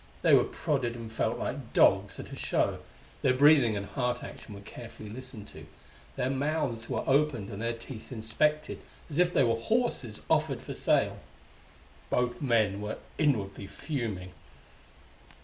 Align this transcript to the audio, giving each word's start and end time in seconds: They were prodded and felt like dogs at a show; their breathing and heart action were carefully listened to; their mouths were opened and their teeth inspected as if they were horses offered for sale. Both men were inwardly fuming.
They 0.23 0.33
were 0.33 0.45
prodded 0.45 0.95
and 0.95 1.13
felt 1.13 1.37
like 1.37 1.73
dogs 1.73 2.19
at 2.19 2.31
a 2.31 2.35
show; 2.35 2.79
their 3.21 3.35
breathing 3.35 3.77
and 3.77 3.85
heart 3.85 4.23
action 4.23 4.55
were 4.55 4.61
carefully 4.61 5.09
listened 5.09 5.47
to; 5.49 5.67
their 6.15 6.31
mouths 6.31 6.89
were 6.89 7.03
opened 7.07 7.51
and 7.51 7.61
their 7.61 7.71
teeth 7.73 8.11
inspected 8.11 8.79
as 9.11 9.19
if 9.19 9.31
they 9.31 9.43
were 9.43 9.57
horses 9.59 10.19
offered 10.27 10.63
for 10.63 10.73
sale. 10.73 11.19
Both 12.09 12.41
men 12.41 12.81
were 12.81 12.97
inwardly 13.19 13.67
fuming. 13.67 14.31